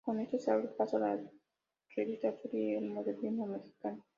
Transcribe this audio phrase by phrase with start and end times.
[0.03, 1.19] Con esto se abre paso a la
[1.95, 4.03] "Revista Azul" y al modernismo mexicano.